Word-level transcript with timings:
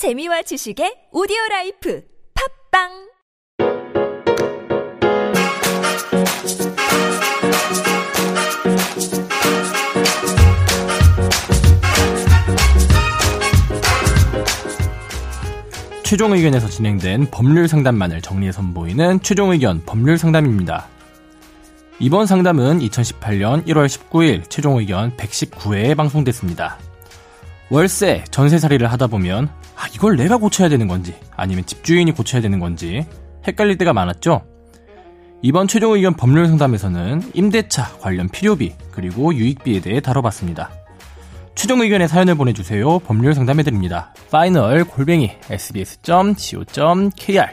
재미와 0.00 0.40
지식의 0.40 1.08
오디오 1.12 1.36
라이프 1.50 2.02
팟빵 2.72 2.88
최종 16.02 16.32
의견에서 16.32 16.66
진행된 16.66 17.26
법률 17.30 17.68
상담만을 17.68 18.22
정리해 18.22 18.52
선보이는 18.52 19.20
최종 19.20 19.50
의견 19.50 19.84
법률 19.84 20.16
상담입니다. 20.16 20.88
이번 21.98 22.24
상담은 22.24 22.78
2018년 22.78 23.66
1월 23.66 23.86
19일 23.86 24.48
최종 24.48 24.78
의견 24.78 25.14
119회에 25.18 25.94
방송됐습니다. 25.94 26.78
월세, 27.70 28.24
전세살이를 28.30 28.90
하다 28.92 29.06
보면 29.06 29.48
아, 29.76 29.86
이걸 29.94 30.16
내가 30.16 30.36
고쳐야 30.36 30.68
되는 30.68 30.88
건지 30.88 31.14
아니면 31.36 31.64
집주인이 31.64 32.10
고쳐야 32.12 32.42
되는 32.42 32.58
건지 32.58 33.06
헷갈릴 33.46 33.78
때가 33.78 33.92
많았죠. 33.92 34.42
이번 35.42 35.68
최종 35.68 35.92
의견 35.92 36.14
법률 36.14 36.48
상담에서는 36.48 37.30
임대차 37.32 37.98
관련 38.00 38.28
필요비 38.28 38.74
그리고 38.90 39.32
유익비에 39.32 39.80
대해 39.80 40.00
다뤄봤습니다. 40.00 40.70
최종 41.54 41.80
의견의 41.80 42.08
사연을 42.08 42.34
보내주세요. 42.34 42.98
법률 43.00 43.34
상담해드립니다. 43.34 44.12
final 44.30 44.84
골뱅이 44.84 45.30
sbs.co.kr 45.48 47.46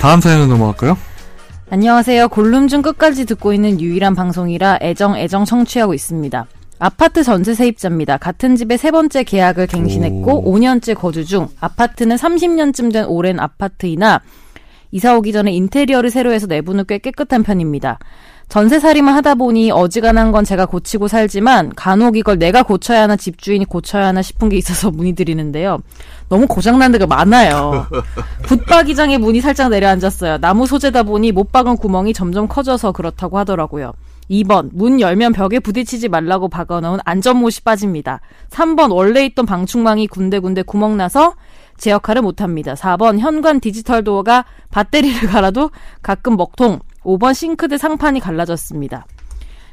다음 0.00 0.20
사연으로 0.20 0.48
넘어갈까요? 0.48 0.98
안녕하세요. 1.70 2.28
골룸 2.28 2.68
중 2.68 2.82
끝까지 2.82 3.24
듣고 3.24 3.52
있는 3.54 3.80
유일한 3.80 4.14
방송이라 4.14 4.80
애정 4.82 5.16
애정 5.16 5.44
청취하고 5.44 5.94
있습니다. 5.94 6.46
아파트 6.78 7.22
전세 7.22 7.54
세입자입니다. 7.54 8.18
같은 8.18 8.56
집에 8.56 8.76
세 8.76 8.90
번째 8.90 9.22
계약을 9.22 9.66
갱신했고 9.68 10.48
오. 10.48 10.54
5년째 10.54 10.94
거주 10.94 11.24
중 11.24 11.48
아파트는 11.60 12.16
30년쯤 12.16 12.92
된 12.92 13.04
오랜 13.06 13.38
아파트이나 13.38 14.20
이사 14.90 15.16
오기 15.16 15.32
전에 15.32 15.52
인테리어를 15.52 16.10
새로 16.10 16.32
해서 16.32 16.46
내부는 16.46 16.84
꽤 16.86 16.98
깨끗한 16.98 17.42
편입니다. 17.42 17.98
전세살이만 18.48 19.14
하다 19.14 19.36
보니 19.36 19.70
어지간한 19.72 20.30
건 20.30 20.44
제가 20.44 20.66
고치고 20.66 21.08
살지만 21.08 21.72
간혹 21.74 22.16
이걸 22.16 22.38
내가 22.38 22.62
고쳐야 22.62 23.02
하나 23.02 23.16
집주인이 23.16 23.64
고쳐야 23.64 24.06
하나 24.06 24.22
싶은 24.22 24.48
게 24.48 24.56
있어서 24.56 24.90
문의드리는데요. 24.90 25.78
너무 26.28 26.46
고장난 26.46 26.92
데가 26.92 27.06
많아요. 27.06 27.86
붙박이장에 28.46 29.18
문이 29.18 29.40
살짝 29.40 29.70
내려앉았어요. 29.70 30.38
나무 30.38 30.66
소재다 30.66 31.04
보니 31.04 31.32
못 31.32 31.50
박은 31.50 31.76
구멍이 31.76 32.12
점점 32.12 32.46
커져서 32.46 32.92
그렇다고 32.92 33.38
하더라고요. 33.38 33.92
2번 34.30 34.70
문 34.72 35.00
열면 35.00 35.32
벽에 35.32 35.60
부딪히지 35.60 36.08
말라고 36.08 36.48
박아놓은 36.48 37.00
안전못이 37.04 37.62
빠집니다. 37.62 38.20
3번 38.50 38.92
원래 38.92 39.24
있던 39.26 39.46
방충망이 39.46 40.06
군데군데 40.06 40.62
구멍 40.62 40.96
나서 40.96 41.34
제 41.76 41.90
역할을 41.90 42.22
못합니다. 42.22 42.74
4번 42.74 43.18
현관 43.18 43.60
디지털 43.60 44.04
도어가 44.04 44.44
배터리를 44.70 45.28
갈아도 45.28 45.70
가끔 46.02 46.36
먹통 46.36 46.80
5번 47.02 47.34
싱크대 47.34 47.78
상판이 47.78 48.20
갈라졌습니다. 48.20 49.06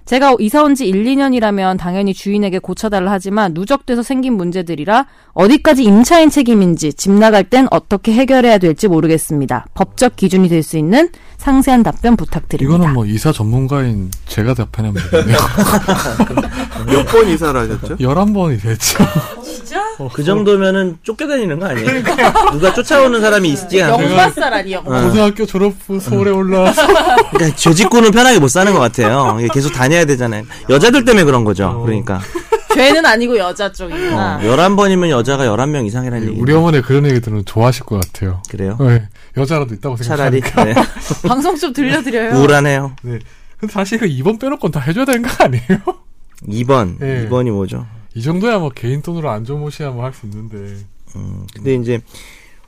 제가 0.05 0.35
이사 0.39 0.63
온 0.63 0.75
지 0.75 0.87
1, 0.87 1.03
2년이라면 1.03 1.77
당연히 1.77 2.13
주인에게 2.13 2.59
고쳐달라 2.59 3.11
하지만 3.11 3.53
누적돼서 3.53 4.03
생긴 4.03 4.33
문제들이라 4.37 5.05
어디까지 5.33 5.83
임차인 5.83 6.29
책임인지 6.29 6.93
집 6.93 7.11
나갈 7.11 7.43
땐 7.43 7.67
어떻게 7.71 8.13
해결해야 8.13 8.57
될지 8.57 8.87
모르겠습니다. 8.87 9.65
법적 9.73 10.15
기준이 10.15 10.47
될 10.49 10.63
수 10.63 10.77
있는 10.77 11.09
상세한 11.37 11.81
답변 11.83 12.15
부탁드립니다. 12.15 12.75
이거는 12.77 12.93
뭐 12.93 13.05
이사 13.05 13.31
전문가인 13.31 14.11
제가 14.27 14.53
답변하면 14.53 15.01
되겠네요. 15.09 15.37
몇 16.87 17.05
번 17.11 17.27
이사를 17.29 17.59
하셨죠? 17.59 17.97
11번이 17.97 18.61
됐죠. 18.61 19.03
그 20.13 20.23
정도면은 20.23 20.97
쫓겨다니는 21.03 21.59
거 21.59 21.67
아니에요? 21.67 22.03
누가 22.51 22.73
쫓아오는 22.73 23.19
사람이 23.21 23.49
있지 23.49 23.81
않아요? 23.83 24.09
영박살 24.09 24.53
아니요. 24.53 24.83
고등학교 24.83 25.45
졸업 25.45 25.73
후 25.87 25.99
서울에 25.99 26.31
올라와서 26.31 26.81
그러니까 27.31 27.55
죄짓고는 27.55 28.11
편하게 28.11 28.39
못 28.39 28.47
사는 28.47 28.71
것 28.73 28.79
같아요. 28.79 29.37
계속 29.53 29.71
다 29.73 29.87
녀야 29.91 30.05
되잖아요. 30.05 30.43
여자들 30.69 31.05
때문에 31.05 31.23
그런 31.25 31.43
거죠. 31.43 31.81
그러니까. 31.85 32.19
죄는 32.73 33.05
아니고 33.05 33.37
여자 33.37 33.69
쪽이구나. 33.71 34.37
어, 34.37 34.39
11번이면 34.41 35.09
여자가 35.09 35.43
11명 35.45 35.85
이상이라는 35.85 36.29
얘기. 36.29 36.39
우리 36.39 36.53
어머니 36.53 36.81
그런 36.81 37.05
얘기 37.05 37.19
들으면 37.19 37.43
좋아하실 37.45 37.83
것 37.83 37.99
같아요. 38.01 38.41
그래요? 38.49 38.77
네, 38.79 39.07
여자라도 39.35 39.73
있다고 39.75 39.97
차라리. 39.97 40.39
생각하니까. 40.41 40.81
네. 40.81 40.87
방송 41.27 41.55
좀 41.57 41.73
들려드려요. 41.73 42.33
우울하네요. 42.39 42.95
네. 43.03 43.19
근데 43.59 43.73
사실 43.73 43.99
그 43.99 44.07
2번 44.07 44.39
빼놓고는 44.39 44.71
다 44.71 44.79
해줘야 44.79 45.03
되는 45.05 45.21
거 45.21 45.43
아니에요? 45.43 45.79
2번. 46.47 46.95
네. 46.99 47.27
2번이 47.27 47.51
뭐죠? 47.51 47.85
이 48.15 48.21
정도야 48.21 48.59
뭐 48.59 48.69
개인 48.69 49.01
돈으로 49.01 49.29
안전모시야 49.29 49.91
뭐 49.91 50.05
할 50.05 50.13
수 50.13 50.25
있는데. 50.25 50.77
음, 51.17 51.45
근데 51.53 51.75
이제 51.75 51.99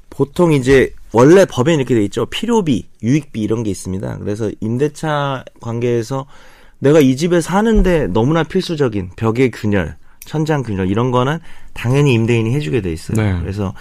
보통 0.10 0.52
이제 0.52 0.94
원래 1.14 1.46
법에 1.46 1.74
이렇게 1.74 1.96
돼 1.96 2.04
있죠. 2.04 2.26
필요비, 2.26 2.88
유익비 3.02 3.42
이런 3.42 3.64
게 3.64 3.72
있습니다. 3.72 4.18
그래서 4.20 4.52
임대차 4.60 5.46
관계에서 5.62 6.26
내가 6.84 7.00
이 7.00 7.16
집에 7.16 7.40
사는데 7.40 8.08
너무나 8.08 8.44
필수적인 8.44 9.12
벽의 9.16 9.52
균열, 9.52 9.96
천장 10.26 10.64
균열 10.64 10.90
이런 10.90 11.12
거는 11.12 11.40
당연히 11.74 12.14
임대인이 12.14 12.54
해주게 12.54 12.82
돼 12.82 12.92
있어요. 12.92 13.16
네. 13.16 13.40
그래서 13.40 13.74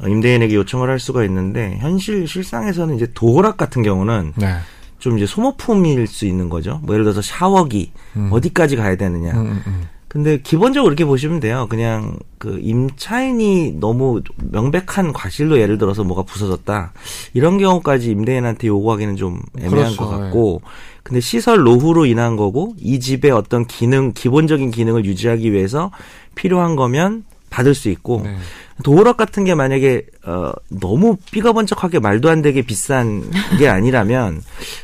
어, 0.00 0.08
임대인에게 0.08 0.54
요청을 0.56 0.90
할 0.90 0.98
수가 0.98 1.24
있는데 1.24 1.76
현실 1.78 2.26
실상에서는 2.26 2.96
이제 2.96 3.06
도어락 3.14 3.56
같은 3.56 3.82
경우는 3.82 4.32
네. 4.36 4.56
좀 4.98 5.16
이제 5.16 5.26
소모품일 5.26 6.08
수 6.08 6.26
있는 6.26 6.48
거죠. 6.48 6.80
뭐 6.82 6.94
예를 6.96 7.04
들어서 7.04 7.22
샤워기 7.22 7.92
음. 8.16 8.28
어디까지 8.32 8.74
가야 8.74 8.96
되느냐. 8.96 9.32
음, 9.32 9.46
음, 9.46 9.62
음. 9.66 9.88
근데 10.08 10.40
기본적으로 10.40 10.90
이렇게 10.90 11.04
보시면 11.04 11.38
돼요. 11.38 11.66
그냥 11.68 12.16
그 12.38 12.58
임차인이 12.62 13.76
너무 13.78 14.22
명백한 14.36 15.12
과실로 15.12 15.60
예를 15.60 15.76
들어서 15.76 16.02
뭐가 16.02 16.22
부서졌다. 16.22 16.92
이런 17.34 17.58
경우까지 17.58 18.10
임대인한테 18.10 18.68
요구하기는 18.68 19.16
좀 19.16 19.42
애매한 19.58 19.94
그렇죠, 19.94 19.96
것 19.96 20.08
같고. 20.08 20.62
근데 21.02 21.20
시설 21.20 21.62
노후로 21.62 22.06
인한 22.06 22.36
거고 22.36 22.74
이 22.78 23.00
집의 23.00 23.30
어떤 23.30 23.66
기능 23.66 24.12
기본적인 24.12 24.70
기능을 24.70 25.04
유지하기 25.04 25.52
위해서 25.52 25.90
필요한 26.34 26.74
거면 26.74 27.24
받을 27.50 27.74
수 27.74 27.88
있고 27.88 28.22
네. 28.24 28.36
도어락 28.82 29.16
같은 29.16 29.44
게 29.44 29.54
만약에 29.54 30.06
어 30.24 30.52
너무 30.68 31.16
삐가번쩍하게 31.32 31.98
말도 31.98 32.28
안 32.28 32.42
되게 32.42 32.62
비싼 32.62 33.24
게 33.58 33.68
아니라면 33.68 34.42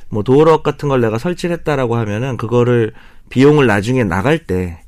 뭐 0.09 0.23
도어락 0.23 0.63
같은 0.63 0.89
걸 0.89 1.01
내가 1.01 1.19
설치를 1.19 1.57
했다라고 1.59 1.97
하면은 1.97 2.37
그거를 2.37 2.93
비용을 3.29 3.67
나중에 3.67 4.05
나갈 4.05 4.39
때 4.39 4.81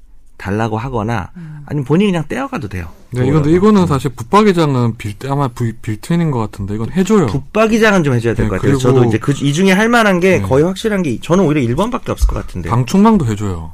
달라고 0.46 0.78
하거나 0.78 1.30
아니면 1.66 1.84
본인이 1.84 2.12
그냥 2.12 2.24
떼어가도 2.28 2.68
돼요. 2.68 2.86
네, 3.10 3.26
이건 3.26 3.44
이거는 3.48 3.86
사실 3.88 4.12
붙박이장은 4.14 4.96
빌 4.96 5.14
아마 5.28 5.48
부- 5.48 5.72
빌트인인 5.82 6.30
것 6.30 6.38
같은데 6.38 6.74
이건 6.76 6.92
해줘요. 6.92 7.26
붙박이장은 7.26 8.04
좀 8.04 8.14
해줘야 8.14 8.34
될 8.34 8.44
네, 8.46 8.50
것 8.50 8.56
같아요. 8.56 8.72
그리고- 8.74 8.78
저도 8.80 9.04
이제 9.04 9.18
그 9.18 9.32
이 9.42 9.52
중에 9.52 9.72
할 9.72 9.88
만한 9.88 10.20
게 10.20 10.38
네. 10.38 10.42
거의 10.42 10.64
확실한 10.64 11.02
게 11.02 11.18
저는 11.20 11.44
오히려 11.44 11.60
1번밖에 11.74 12.10
없을 12.10 12.28
것 12.28 12.34
같은데. 12.36 12.68
방충망도 12.70 13.26
해줘요. 13.26 13.72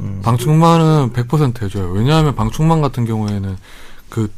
음. 0.00 0.20
방충망은 0.24 1.12
100% 1.12 1.62
해줘요. 1.62 1.90
왜냐하면 1.90 2.34
방충망 2.34 2.80
같은 2.80 3.04
경우에는 3.04 3.56
그 4.08 4.30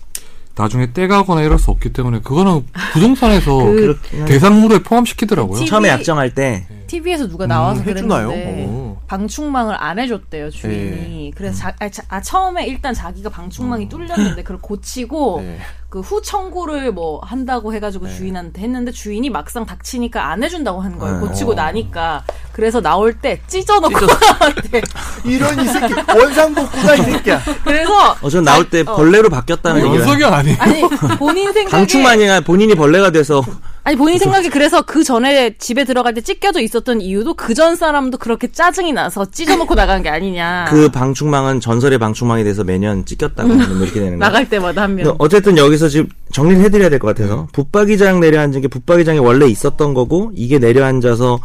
나중에 0.57 0.93
떼가거나 0.93 1.43
이럴 1.43 1.59
수 1.59 1.71
없기 1.71 1.93
때문에 1.93 2.21
그거는 2.25 2.65
부동산에서 2.95 3.57
그- 3.63 3.99
대상물에 4.27 4.81
포함시키더라고요. 4.83 5.61
티- 5.61 5.67
처음에 5.67 5.89
약정할 5.91 6.35
때 6.35 6.67
TV에서 6.89 7.29
누가 7.29 7.47
나와서 7.47 7.83
음, 7.83 7.89
해주나요? 7.89 8.29
그랬는데 8.29 8.65
오. 8.67 8.86
방충망을 9.07 9.75
안 9.79 9.99
해줬대요 9.99 10.51
주인이. 10.51 11.33
그래서 11.37 11.59
자, 11.59 11.75
아, 11.79 11.89
자- 11.89 12.03
아, 12.09 12.21
처음에 12.21 12.67
일단 12.67 12.93
자기가 12.95 13.31
방충망이 13.31 13.89
뚫렸는데 13.89 14.43
그걸 14.43 14.59
고치고 14.61 15.41
네. 15.43 15.59
그후 15.89 16.21
청구를 16.21 16.93
뭐 16.93 17.21
한다고 17.21 17.73
해가지고 17.73 18.09
주인한테 18.09 18.63
했는데 18.63 18.91
주인이 18.93 19.31
막상 19.31 19.65
닥치니까 19.65 20.27
안 20.31 20.43
해준다고 20.43 20.81
하는 20.81 20.99
거예요. 20.99 21.21
네. 21.21 21.27
고치고 21.27 21.55
나니까 21.55 22.25
그래서 22.57 22.81
나올 22.81 23.13
때 23.13 23.39
찢어놓고 23.49 24.07
나한테 24.07 24.81
이런 25.27 25.61
이 25.63 25.69
새끼 25.69 25.93
원상복구다 26.19 26.95
이 26.95 27.03
새끼야. 27.03 27.43
그래서 27.63 28.17
어, 28.23 28.31
전 28.31 28.45
나올 28.45 28.71
때 28.71 28.83
자- 28.83 28.93
어. 28.93 28.97
벌레로 28.97 29.29
바뀌었다는 29.29 29.85
얘기를 29.85 30.01
연석이 30.07 30.25
아니에요. 30.25 30.57
아니 30.59 30.81
본인 31.19 31.53
생각에 31.53 31.71
방충망이나 31.71 32.41
본인이 32.41 32.75
벌레가 32.75 33.11
돼서 33.11 33.43
아니 33.85 33.95
본인 33.97 34.19
생각에 34.19 34.49
그래서 34.49 34.81
그 34.83 35.05
전에 35.05 35.55
집에 35.59 35.85
들어갈 35.85 36.15
때 36.15 36.23
찢겨져 36.23 36.61
있었던 36.61 37.03
이유도 37.03 37.35
그 37.35 37.53
전 37.55 37.77
사람도 37.77 38.17
그렇게 38.19 38.51
짜증이 38.51 38.93
나서 38.95 39.31
찢어놓고 39.31 39.75
나간 39.75 40.03
게 40.03 40.09
아니냐. 40.09 40.67
그 40.71 40.89
방충망은 40.89 41.61
전설의 41.61 41.99
방충망이 41.99 42.43
돼서 42.43 42.65
매년 42.65 43.05
찢겼다고 43.05 43.49
뭐 43.49 43.57
이렇게 43.85 44.01
되는 44.01 44.09
거예요. 44.09 44.19
나갈 44.19 44.49
때마다 44.49 44.83
한 44.83 44.95
명. 44.95 45.15
어쨌든 45.19 45.57
여기서 45.59 45.89
지금 45.91 46.09
정리를 46.33 46.63
해드려야 46.65 46.89
될 46.89 46.99
것 46.99 47.09
같아서 47.15 47.49
붙박이장 47.53 48.21
내려앉은 48.21 48.63
게 48.63 48.69
붙박이장이 48.69 49.19
원래 49.19 49.47
있었던 49.47 49.93
거고 49.93 50.33
이게 50.35 50.59
내려앉아서 50.59 51.39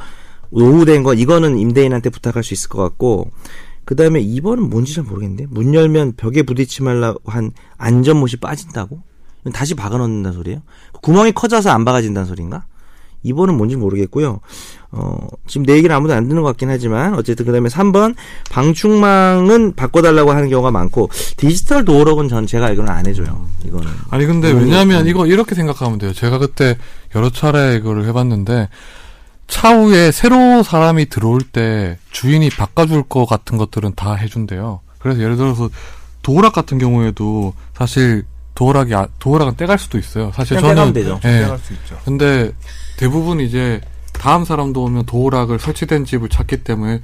노후된 0.51 1.03
거 1.03 1.13
이거는 1.13 1.57
임대인한테 1.57 2.09
부탁할 2.09 2.43
수 2.43 2.53
있을 2.53 2.69
것 2.69 2.81
같고 2.81 3.31
그 3.85 3.95
다음에 3.95 4.21
2번은 4.23 4.69
뭔지 4.69 4.93
잘 4.95 5.03
모르겠는데 5.03 5.47
문 5.49 5.73
열면 5.73 6.13
벽에 6.17 6.43
부딪지 6.43 6.83
말라고 6.83 7.19
한 7.25 7.51
안전못이 7.77 8.37
빠진다고? 8.37 9.01
다시 9.53 9.73
박아놓는다는 9.73 10.35
소리예요? 10.37 10.61
구멍이 11.01 11.31
커져서 11.31 11.71
안 11.71 11.83
박아진다는 11.83 12.27
소리인가? 12.27 12.65
2번은 13.25 13.55
뭔지 13.55 13.75
모르겠고요. 13.75 14.39
어, 14.91 15.27
지금 15.47 15.65
내 15.65 15.75
얘기를 15.75 15.95
아무도 15.95 16.13
안 16.13 16.27
듣는 16.27 16.41
것 16.41 16.47
같긴 16.49 16.69
하지만 16.69 17.13
어쨌든 17.13 17.45
그 17.45 17.51
다음에 17.51 17.69
3번 17.69 18.15
방충망은 18.49 19.75
바꿔달라고 19.75 20.31
하는 20.31 20.49
경우가 20.49 20.71
많고 20.71 21.09
디지털 21.37 21.85
도어록은 21.85 22.27
전 22.27 22.47
제가 22.47 22.67
알기로는 22.67 22.91
안 22.91 23.05
해줘요. 23.05 23.47
이거는 23.65 23.87
아니 24.09 24.25
근데 24.25 24.51
왜냐하면. 24.51 25.07
이거 25.07 25.25
이렇게 25.27 25.55
생각하면 25.55 25.97
돼요. 25.99 26.13
제가 26.13 26.39
그때 26.39 26.77
여러 27.15 27.29
차례 27.29 27.75
이거를 27.75 28.05
해봤는데 28.05 28.69
차후에 29.51 30.11
새로 30.11 30.63
사람이 30.63 31.07
들어올 31.07 31.41
때 31.41 31.97
주인이 32.11 32.49
바꿔줄 32.49 33.03
거 33.03 33.25
같은 33.25 33.57
것들은 33.57 33.93
다 33.95 34.13
해준대요. 34.15 34.79
그래서 34.97 35.21
예를 35.21 35.35
들어서 35.35 35.69
도어락 36.23 36.53
같은 36.53 36.77
경우에도 36.77 37.53
사실 37.75 38.23
도어락이 38.55 38.95
아- 38.95 39.07
도어락은 39.19 39.57
떼갈 39.57 39.77
수도 39.77 39.97
있어요. 39.99 40.31
사실 40.33 40.55
그냥 40.57 40.75
저는 40.75 40.93
떼가면 40.93 41.19
되죠. 41.21 41.27
예. 41.29 41.37
생각할 41.39 41.59
수 41.59 41.73
있죠. 41.73 41.97
근데 42.05 42.51
대부분 42.97 43.41
이제 43.41 43.81
다음 44.13 44.45
사람도 44.45 44.83
오면 44.83 45.05
도어락을 45.05 45.59
설치된 45.59 46.05
집을 46.05 46.29
찾기 46.29 46.63
때문에 46.63 47.01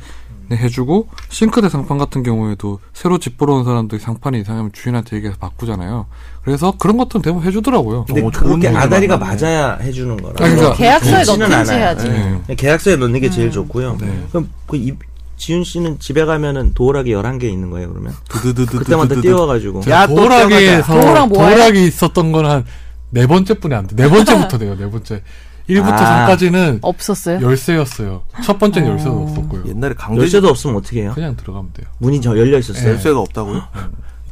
해주고 0.55 1.07
싱크대 1.29 1.69
상판 1.69 1.97
같은 1.97 2.23
경우에도 2.23 2.79
새로 2.94 3.17
집 3.17 3.38
보러 3.38 3.55
온 3.55 3.65
사람들이 3.65 3.99
상판이 4.01 4.39
이상하면 4.41 4.71
주인한테 4.73 5.17
얘기해서 5.17 5.38
바꾸잖아요. 5.39 6.05
그래서 6.44 6.73
그런 6.77 6.97
것들은 6.97 7.21
대부분 7.21 7.45
해주더라고요. 7.47 8.05
근데 8.05 8.21
어, 8.21 8.29
그렇게 8.33 8.67
얘기가 8.67 8.81
아다리가. 8.83 9.17
맞아야 9.17 9.75
해주는 9.81 10.15
거라. 10.17 10.33
아니, 10.45 10.55
그러니까 10.55 10.75
계약서에 10.77 11.23
넣든지. 11.23 11.71
해야지. 11.73 12.09
네. 12.09 12.19
그냥 12.23 12.41
계약서에 12.57 12.95
넣는 12.95 13.19
게 13.19 13.29
제일 13.29 13.51
좋고요. 13.51 13.97
네. 13.99 14.23
그럼 14.29 14.49
그 14.65 14.77
이, 14.77 14.94
지윤 15.38 15.63
씨는 15.63 15.99
집에 15.99 16.25
가면은 16.25 16.73
도어락이 16.73 17.11
11개 17.11 17.43
있는 17.43 17.69
거예요, 17.69 17.89
그러면? 17.89 18.13
드드드드. 18.29 18.79
그때마다 18.79 19.19
띄워가지고. 19.21 19.83
야, 19.89 20.07
또 20.07 20.15
도어락에서 20.15 20.93
도어락 21.00 21.29
뭐예요? 21.29 21.55
도어락이 21.55 21.85
있었던 21.88 22.31
건 22.31 22.45
한 22.45 22.65
네 23.09 23.25
번째 23.25 23.53
뿐이 23.53 23.73
안 23.73 23.88
돼. 23.88 23.95
네 23.95 24.09
번째부터 24.09 24.57
돼요. 24.57 24.75
네 24.77 24.89
번째. 24.89 25.21
1부터 25.69 25.91
아. 25.91 26.27
3까지는 26.27 26.79
없었어요? 26.81 27.41
열쇠였어요. 27.41 28.23
첫 28.43 28.57
번째는 28.57 28.89
열쇠도 28.89 29.23
없었고요. 29.23 29.65
옛날에 29.67 29.93
강제 29.95 30.21
열쇠도 30.21 30.47
없으면 30.47 30.77
어떻게 30.77 31.01
해요? 31.01 31.11
그냥 31.13 31.35
들어가면 31.35 31.71
돼요. 31.73 31.87
문이 31.97 32.21
저 32.21 32.37
열려 32.37 32.57
있었어요. 32.57 32.91
열쇠가 32.91 33.19
없다고요? 33.19 33.63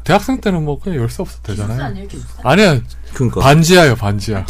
대학생 0.03 0.39
때는 0.39 0.63
뭐 0.63 0.79
그냥 0.79 0.99
열쇠 0.99 1.23
없어도 1.23 1.41
되잖아요. 1.43 1.93
아니야. 2.43 2.79
그러니까. 3.13 3.41
반지하요, 3.41 3.95
반지하. 3.95 4.45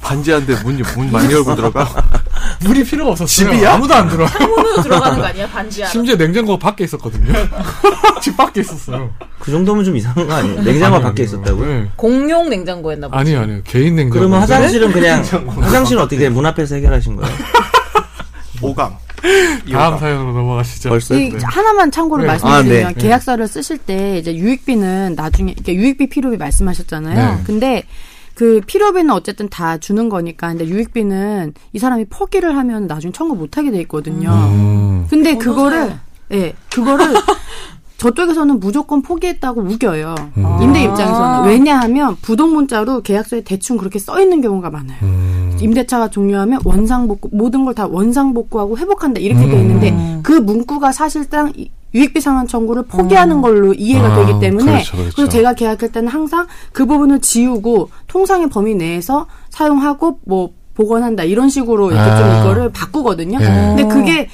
반지한데 0.00 0.62
문, 0.62 0.82
문 0.96 1.12
많이 1.12 1.32
열고 1.32 1.54
들어가. 1.54 1.86
물이 2.64 2.84
필요가 2.84 3.10
없었어요. 3.12 3.50
집이야? 3.50 3.74
아무도 3.74 3.94
안 3.94 4.08
들어. 4.08 4.26
창문으로 4.26 4.82
들어가는 4.82 5.18
거 5.18 5.24
아니야? 5.26 5.46
반지하. 5.48 5.88
심지어 5.88 6.16
냉장고가 6.16 6.58
밖에 6.58 6.84
있었거든요. 6.84 7.32
집 8.22 8.36
밖에 8.36 8.60
있었어요. 8.60 9.10
그 9.38 9.50
정도면 9.50 9.84
좀 9.84 9.96
이상한 9.96 10.26
거 10.26 10.34
아니에요? 10.34 10.62
냉장고 10.62 11.00
밖에 11.00 11.22
아니요. 11.22 11.24
있었다고요? 11.24 11.66
네. 11.66 11.88
공용 11.96 12.48
냉장고였나 12.50 13.08
보지. 13.08 13.18
아니요, 13.18 13.40
아니요. 13.40 13.60
개인 13.64 13.96
냉장고. 13.96 14.18
그러면 14.18 14.40
화장실은 14.40 14.92
그냥 14.92 15.22
화장실은 15.60 16.02
어떻게? 16.02 16.28
문 16.28 16.46
앞에서 16.46 16.74
해결하신 16.76 17.16
거예요? 17.16 17.34
오강. 18.62 18.96
다음 19.72 19.98
사연으로 19.98 20.32
넘어가시죠. 20.32 20.88
벌써? 20.88 21.14
이 21.18 21.32
하나만 21.42 21.90
참고로 21.90 22.22
네. 22.22 22.28
말씀드리면 22.28 22.86
아, 22.86 22.92
네. 22.92 22.94
계약서를 22.94 23.48
쓰실 23.48 23.78
때 23.78 24.18
이제 24.18 24.34
유익비는 24.34 25.14
나중에 25.16 25.54
유익비 25.66 26.08
필요비 26.08 26.36
말씀하셨잖아요. 26.36 27.36
네. 27.36 27.42
근데 27.44 27.82
그 28.36 28.60
필요비는 28.66 29.10
어쨌든 29.10 29.48
다 29.48 29.78
주는 29.78 30.10
거니까 30.10 30.48
근데 30.48 30.66
유익비는 30.68 31.54
이 31.72 31.78
사람이 31.78 32.04
포기를 32.10 32.54
하면 32.54 32.86
나중에 32.86 33.10
청구 33.10 33.34
못 33.34 33.56
하게 33.56 33.70
돼 33.70 33.80
있거든요. 33.80 34.28
음. 34.30 35.06
근데 35.08 35.36
그거를 35.38 35.94
예, 36.32 36.52
그거를 36.70 37.06
저쪽에서는 37.96 38.60
무조건 38.60 39.00
포기했다고 39.00 39.62
우겨요. 39.62 40.14
음. 40.36 40.44
임대 40.60 40.82
입장에서는 40.84 41.48
왜냐하면 41.48 42.14
부동 42.20 42.52
문자로 42.52 43.00
계약서에 43.00 43.40
대충 43.40 43.78
그렇게 43.78 43.98
써 43.98 44.20
있는 44.20 44.42
경우가 44.42 44.68
많아요. 44.68 44.98
음. 45.02 45.56
임대차가 45.58 46.10
종료하면 46.10 46.60
원상복구 46.62 47.30
모든 47.32 47.64
걸 47.64 47.72
다 47.72 47.86
원상복구하고 47.86 48.76
회복한다 48.76 49.20
이렇게 49.20 49.46
돼 49.48 49.58
있는데 49.60 49.90
음. 49.92 50.20
그 50.22 50.32
문구가 50.32 50.92
사실상 50.92 51.50
이- 51.56 51.70
유익비 51.96 52.20
상환 52.20 52.46
청구를 52.46 52.84
포기하는 52.84 53.40
걸로 53.40 53.72
이해가 53.72 54.06
아, 54.06 54.26
되기 54.26 54.38
때문에 54.38 54.72
그렇죠, 54.72 54.96
그렇죠. 54.96 55.22
래서 55.22 55.28
제가 55.28 55.54
계약할 55.54 55.90
때는 55.90 56.08
항상 56.08 56.46
그 56.72 56.84
부분을 56.84 57.20
지우고 57.20 57.90
통상의 58.06 58.50
범위 58.50 58.74
내에서 58.74 59.26
사용하고 59.48 60.20
뭐 60.26 60.50
복원한다 60.74 61.24
이런 61.24 61.48
식으로 61.48 61.90
이렇게 61.90 62.04
좀 62.16 62.28
아. 62.28 62.40
이거를 62.40 62.70
바꾸거든요. 62.70 63.38
예. 63.40 63.44
근데 63.44 63.84
그게 63.86 64.28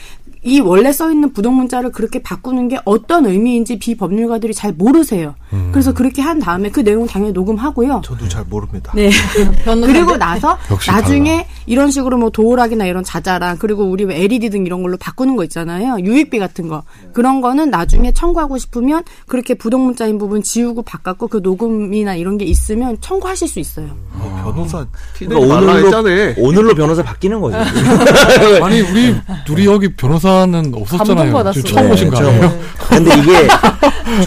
이 0.45 0.61
원래 0.61 0.93
써 0.93 1.11
있는 1.13 1.33
부동 1.33 1.57
문자를 1.57 1.93
그렇게 1.93 2.21
바꾸는 2.21 2.67
게 2.67 2.79
어떤 2.85 3.27
의미인지 3.27 3.79
비법률가들이 3.79 4.53
잘 4.55 4.73
모르세요. 4.73 5.37
음. 5.53 5.69
그래서 5.71 5.95
그렇게 5.95 6.21
한 6.21 6.41
다음에 6.41 6.69
그 6.69 6.83
내용 6.83 7.07
당연히 7.07 7.33
녹음하고요. 7.33 8.03
저도 8.05 8.29
잘 8.29 8.45
모릅니다. 8.45 8.93
네. 8.97 9.11
그리고 9.65 10.17
나서 10.17 10.59
나중에 10.89 11.47
이런 11.67 11.93
식으로 11.93 12.19
뭐 12.19 12.31
도어락이나 12.31 12.87
이런 12.87 13.05
자자랑 13.05 13.59
그리고 13.59 13.85
우리 13.85 14.05
왜 14.05 14.21
LED 14.25 14.51
등 14.51 14.67
이런 14.67 14.83
걸로 14.83 14.97
바꾸는 14.97 15.37
거 15.37 15.45
있잖아요. 15.45 15.99
유익비 16.01 16.41
같은 16.41 16.67
거. 16.67 16.83
그런 17.13 17.41
거는 17.41 17.71
나중에 17.71 18.11
청구하고 18.13 18.59
싶으면 18.59 19.05
그렇게 19.29 19.55
부동 19.55 19.85
문자인 19.85 20.19
부분 20.19 20.43
지우고 20.43 20.83
바꿨고 20.83 21.29
그 21.29 21.41
녹음이나 21.41 22.17
이런 22.17 22.37
게 22.37 22.45
있으면 22.47 22.97
청구하실 23.01 23.47
수 23.47 23.61
있어요. 23.61 23.91
어, 24.15 24.43
변호사 24.45 24.85
그러니까 25.15 25.55
오늘로, 25.55 25.87
했잖아. 25.87 26.35
오늘로 26.39 26.75
변호사 26.75 27.03
바뀌는 27.03 27.41
거죠. 27.41 27.59
아니, 28.63 28.81
우리, 28.81 29.15
둘이 29.47 29.67
여기 29.67 29.95
변호사 29.95 30.32
는 30.47 30.73
없었잖아요. 30.75 31.53
지금 31.53 31.71
처음 31.71 31.91
오신 31.91 32.11
거 32.11 32.21
네, 32.21 32.27
아니에요? 32.29 32.41
처음. 32.49 32.61
근데 33.05 33.15
이게 33.19 33.49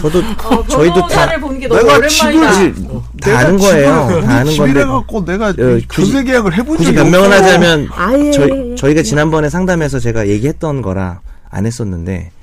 저도 0.00 0.22
저희도 0.68 1.06
다, 1.08 1.26
내가 1.26 2.06
집을 2.08 2.52
지- 2.52 2.74
다 3.20 3.38
아는 3.38 3.58
거예요. 3.58 4.22
다 4.24 4.32
아는 4.38 4.56
건데 4.56 4.84
갖고 4.84 5.24
내가 5.24 5.48
어, 5.48 5.52
굳이- 5.52 5.86
전세 5.88 6.24
계약을 6.24 6.54
해본 6.54 6.78
적이 6.78 6.94
변명을 6.94 7.26
없어. 7.28 7.42
하자면 7.44 7.88
아예. 7.94 8.30
저희, 8.30 8.76
저희가 8.76 9.02
지난번에 9.02 9.48
상담해서 9.50 9.98
제가 9.98 10.28
얘기했던 10.28 10.80
거라 10.82 11.20
안 11.50 11.66
했었는데 11.66 12.30
이- 12.30 12.35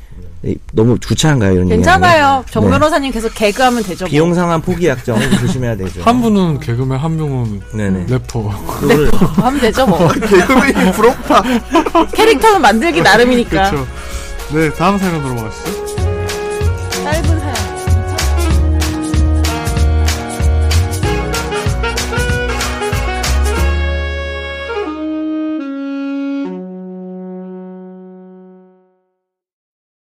너무 0.74 1.00
주차한가요 1.00 1.54
이런 1.54 1.70
괜찮아요. 1.70 2.44
정 2.50 2.66
네. 2.66 2.72
변호사님 2.72 3.12
계속 3.12 3.34
개그하면 3.34 3.82
되죠. 3.84 4.06
뭐. 4.06 4.10
비용 4.10 4.34
상한 4.34 4.62
포기 4.62 4.88
약정 4.88 5.18
조심해야 5.40 5.78
되죠. 5.78 6.02
한 6.04 6.22
분은 6.22 6.60
개그맨, 6.60 7.00
한 7.00 7.16
명은 7.16 7.62
네네. 7.74 8.06
래퍼. 8.10 8.42
그거를 8.80 9.10
하면 9.14 9.60
되죠 9.62 9.86
뭐. 9.88 10.08
개그맨이 10.12 10.92
부럽다. 10.92 11.44
캐릭터는 12.14 12.62
만들기 12.62 13.02
나름이니까. 13.02 13.70
그렇죠. 13.72 13.88
네, 14.54 14.70
다음 14.74 14.98
사연 14.98 15.16
으로 15.16 15.30
넘어가시죠. 15.30 15.83